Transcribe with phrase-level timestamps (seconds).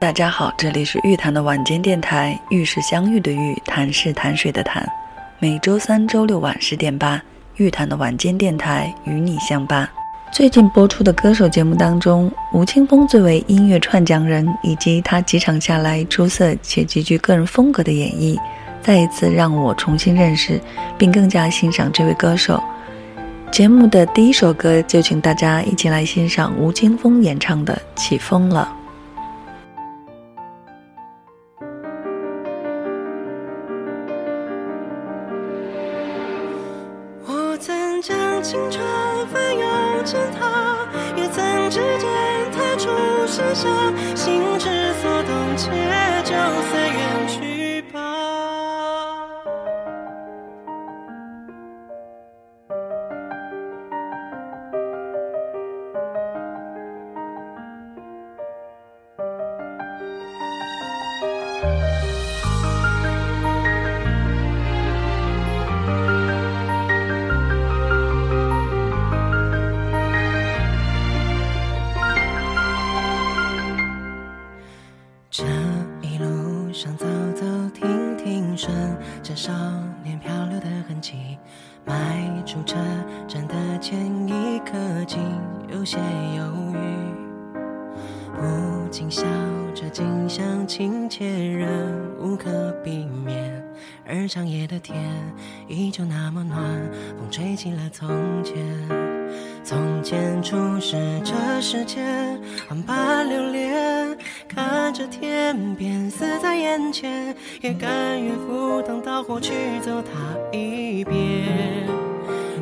[0.00, 4.88] 大家好，这里是玉谈的晚间电台，玉是相遇的玉，谈是谈水的谈。
[5.40, 7.20] 每周三、周六晚十点半，
[7.56, 9.88] 玉谈的晚间电台与你相伴。
[10.30, 18.38] 最近播出的歌手节目当中，吴青峰最为音乐串讲人，以及他几场下来出色且极具个人风格的演绎，
[18.80, 20.60] 再一次让我重新认识
[20.96, 22.62] 并更加欣赏这位歌手。
[23.50, 28.72] 节目的第一首歌，就请大家一起来欣赏吴青峰演唱的《起风了》。
[46.48, 46.77] 就
[94.08, 94.96] 而长夜的天
[95.68, 96.58] 依旧那么暖，
[97.18, 98.08] 风吹起了从
[98.42, 98.56] 前。
[99.62, 104.16] 从前初识这世间，万般流连，
[104.48, 111.86] 看着天边死在眼前，也甘愿赴汤蹈火去走它一遍。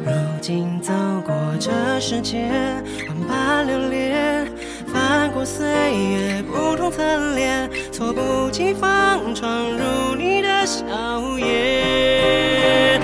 [0.05, 0.93] 如今走
[1.25, 4.47] 过这世间，万般流连，
[4.87, 10.85] 翻过岁月不同侧脸，猝不及防闯入你的笑
[11.39, 13.01] 颜。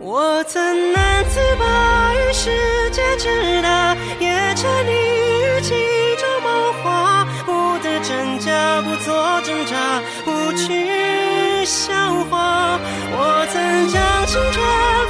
[0.00, 5.70] 我曾难自拔于世界之大，也沉溺于其
[6.16, 11.94] 中梦话，不得真假，不做挣扎，不去笑
[12.28, 12.80] 话。
[13.12, 14.58] 我曾将青春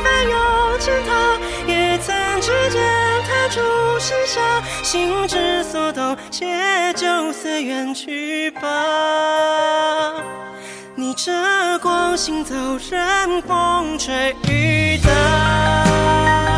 [0.05, 0.37] 翻涌
[0.79, 2.83] 成她，也曾指尖
[3.27, 3.63] 弹出
[3.99, 4.43] 盛夏，
[4.82, 10.12] 心之所动，且就随缘去吧。
[10.94, 12.54] 逆着光行走，
[12.91, 16.56] 任风吹雨打。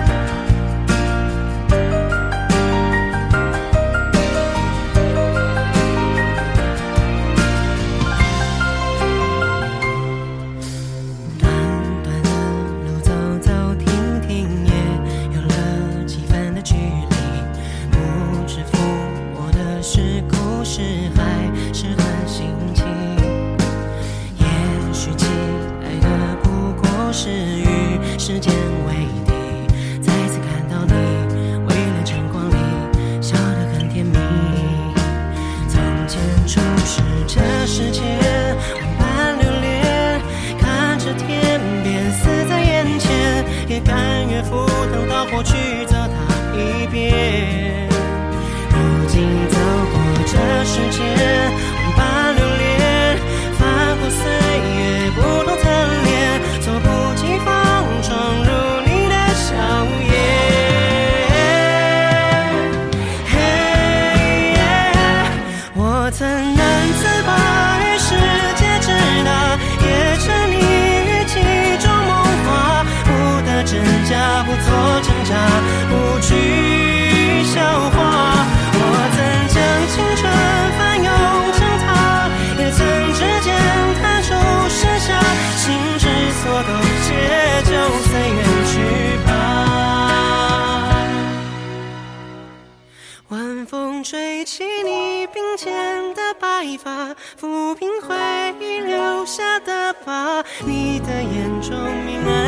[96.58, 98.16] 白发，抚平回
[98.60, 100.42] 忆留下的疤。
[100.66, 102.47] 你的眼中明暗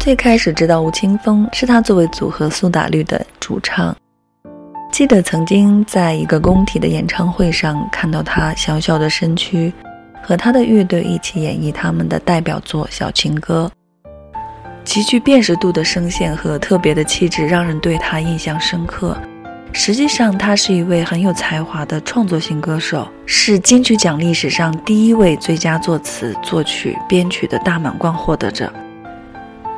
[0.00, 3.94] 最开始知道吴青峰是他作为组合苏打绿的主唱，
[4.90, 9.70] 记得曾经在一个工体的演唱会上看到他小小的身躯，
[10.22, 13.70] 和他的乐队一起演绎他们的代表作《小情歌》，
[14.84, 19.14] 极具辨识度的声线和特别的气质让人对他印象深刻。
[19.70, 28.72] 实际上，他是一位很有才华的创作型歌手，是金曲奖历史上第一位最佳作词、作曲、编曲的大满贯获得者。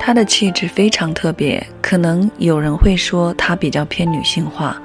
[0.04, 4.82] 她的气质非常特别，可能有人会说她比较偏女性化，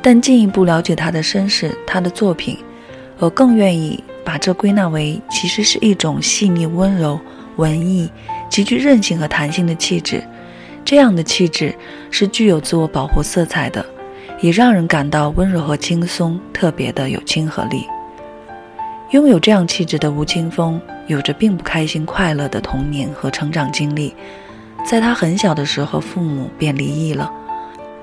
[0.00, 2.56] 但进一步了解她的身世、她的作品，
[3.18, 7.20] 我更愿意把这归纳为其实是一种细腻、温柔、
[7.56, 8.10] 文艺、
[8.48, 10.24] 极具韧性和弹性的气质。
[10.82, 11.74] 这样的气质
[12.10, 13.84] 是具有自我保护色彩的，
[14.40, 17.86] 也让人感到温柔和轻松，特别的有亲和力。
[19.10, 24.14] 拥有这样气质的吴青峰，有着并不开心、快乐的童年和成长经历。
[24.84, 27.30] 在他很小的时候，父母便离异了，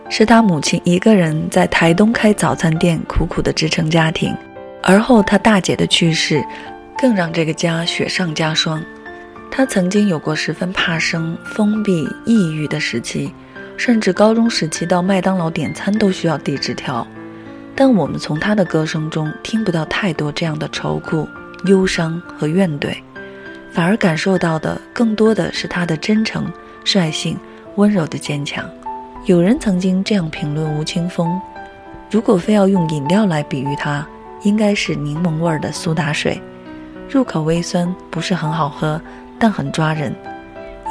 [0.09, 4.35] 是他母亲一个人在台东开早餐店，苦苦的支撑家庭。
[4.81, 6.43] 而后他大姐的去世，
[6.97, 8.83] 更让这个家雪上加霜。
[9.51, 13.31] 他曾经有过十分怕生、封闭、抑郁的时期，
[13.77, 17.05] 甚至高中时期到麦当劳点餐都需要递纸条。
[17.75, 21.29] 但我们从他的歌声中听不到太多这样的愁苦、
[21.65, 22.95] 忧伤和怨怼，
[23.71, 26.51] 反而感受到的更多的是他的真诚。
[26.83, 27.37] 率性、
[27.75, 28.69] 温柔的坚强。
[29.25, 31.39] 有人曾经这样评论吴青峰：
[32.09, 34.07] 如果非要用饮料来比喻他，
[34.41, 36.41] 应该是柠檬味儿的苏打水，
[37.07, 38.99] 入口微酸，不是很好喝，
[39.37, 40.15] 但很抓人。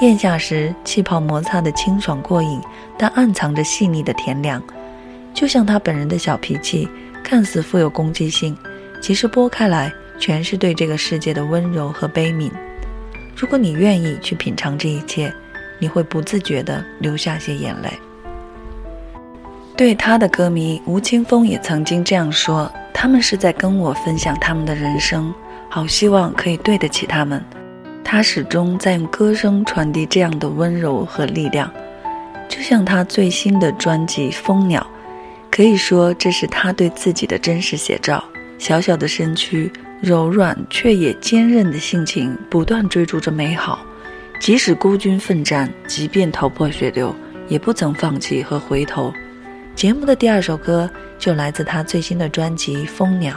[0.00, 2.60] 咽下时气泡摩擦的清爽过瘾，
[2.96, 4.62] 但暗藏着细腻的甜凉。
[5.34, 6.88] 就像他本人的小脾气，
[7.25, 8.56] 看似富有攻击性，
[9.02, 12.50] 其实剥开来全是对这个世界的温柔和悲悯。
[13.36, 15.32] 如果你愿意去品尝这一切。
[15.81, 17.91] 你会不自觉地流下些眼泪。
[19.77, 25.35] 对他的歌迷吴青峰也曾经这样说：“他们是在跟我分享他们的人生，
[25.69, 27.43] 好希望可以对得起他们。”
[28.05, 31.73] 他始终在用歌声传递这样的温柔和力量，
[32.49, 34.81] 就像他最新的专辑《蜂鸟》，
[35.50, 38.23] 可以说这是他对自己的真实写照。
[38.59, 39.73] 小小的身躯，
[40.03, 43.79] 柔软却也坚韧的性情，不断追逐着美好。
[44.40, 47.14] 即使孤军奋战，即便头破血流，
[47.46, 49.12] 也不曾放弃和回头。
[49.76, 53.34] 节目的第二首歌就来自他最新的专辑《蜂鸟》，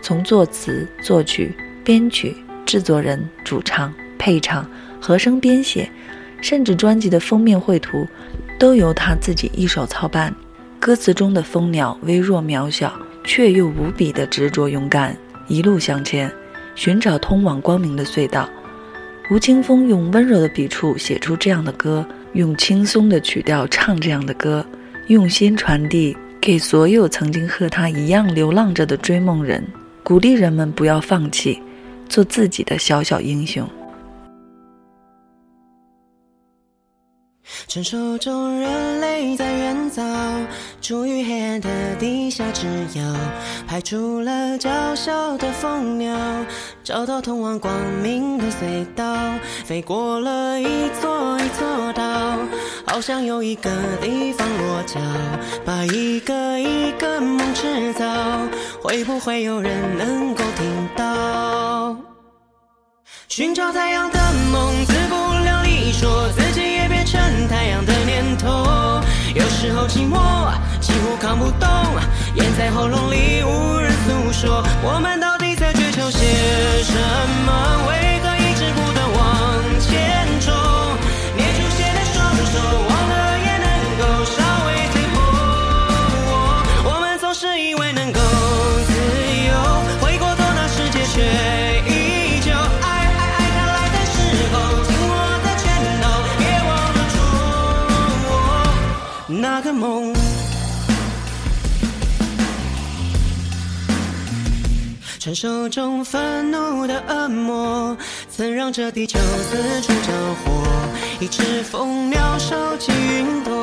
[0.00, 1.54] 从作词、作曲、
[1.84, 2.34] 编曲、
[2.64, 4.66] 制作人、主唱、配唱、
[4.98, 5.90] 和声编写，
[6.40, 8.08] 甚至专辑的封面绘图，
[8.58, 10.34] 都由他自己一手操办。
[10.80, 12.90] 歌词中的蜂鸟微弱渺小，
[13.24, 15.14] 却又无比的执着勇敢，
[15.48, 16.32] 一路向前，
[16.74, 18.48] 寻找通往光明的隧道。
[19.30, 24.64] 吴青峰用温柔的笔触写出这样的歌，用轻松的曲调唱这样的歌，
[25.08, 29.66] 用心传递给所有曾经和他一样流浪着的追梦人，
[30.02, 31.60] 鼓励人们不要放弃，
[32.06, 33.66] 做自己的小小英雄。
[37.66, 40.02] 传说中人类在远早，
[40.80, 43.16] 处于黑暗的地下，之遥
[43.66, 46.16] 派出了娇小的蜂鸟，
[46.84, 47.72] 找到通往光
[48.02, 49.16] 明的隧道，
[49.64, 52.04] 飞过了一座一座岛，
[52.86, 53.70] 好像有一个
[54.02, 55.00] 地方落脚，
[55.64, 58.04] 把一个一个梦制造，
[58.82, 61.96] 会不会有人能够听到？
[63.28, 64.18] 寻找太阳的
[64.52, 67.02] 梦，自不量力，说自己也变。
[67.06, 68.48] 成太阳的念头，
[69.34, 70.18] 有时候寂寞
[70.80, 71.68] 几乎扛不动，
[72.34, 74.64] 咽在喉咙里无人诉说。
[74.82, 75.53] 我们到底
[75.94, 76.18] 求些
[76.82, 76.98] 什
[77.46, 77.86] 么？
[77.86, 80.52] 为何一直不断往前冲？
[81.36, 82.58] 捏出血的双手，
[82.88, 83.68] 忘了也能
[84.00, 85.16] 够稍微退后。
[86.84, 88.18] 我们总是以为能够
[88.88, 88.92] 自
[89.46, 89.54] 由，
[90.00, 91.22] 回过头那世界却
[91.86, 92.50] 依旧。
[92.52, 94.16] 爱，爱，爱他来的时
[94.52, 95.64] 候，紧握的拳
[96.02, 96.04] 头
[96.42, 96.98] 也握不
[99.32, 99.36] 住。
[99.40, 100.12] 那个梦，
[105.24, 107.96] 传说中愤怒的恶魔，
[108.28, 110.12] 曾让这地球四处着
[110.44, 110.62] 火。
[111.18, 113.54] 一只蜂鸟收集云朵，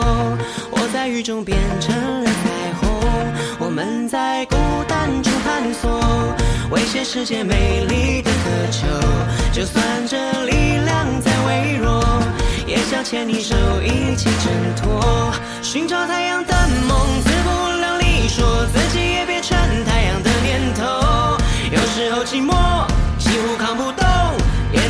[0.71, 2.89] 我在雨中变成了彩虹。
[3.59, 4.55] 我们在孤
[4.87, 6.01] 单中探索，
[6.71, 8.87] 为全世界美丽的渴求。
[9.53, 12.03] 就算这力量再微弱。
[12.65, 16.43] 也想牵你手一起挣脱，寻找太阳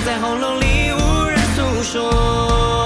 [0.05, 2.80] 在喉咙里无人诉说。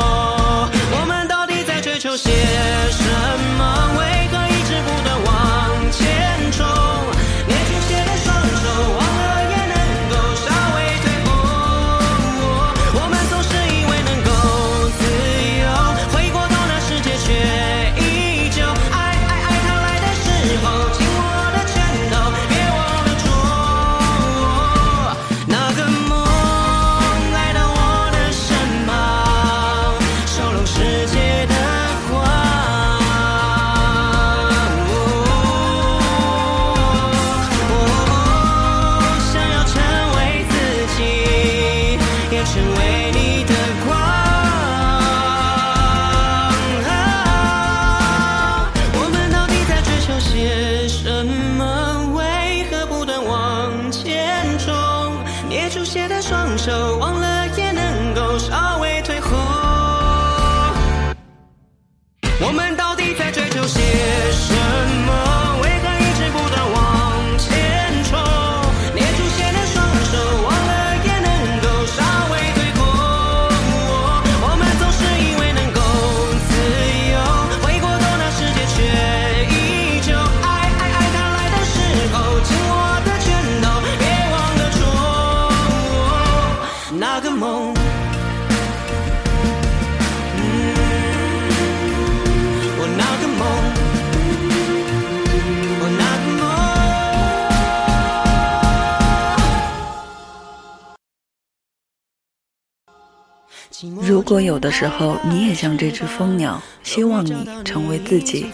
[104.02, 108.48] 如果有的时候你也像这只蜂鸟希望你成为自己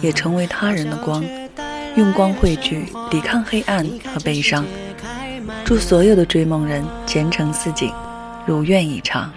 [0.00, 1.24] 也成为他人的光
[1.96, 4.64] 用光汇聚抵抗黑暗和悲伤
[5.64, 7.90] 祝所有的追梦人前程似锦
[8.46, 9.32] 如愿以偿。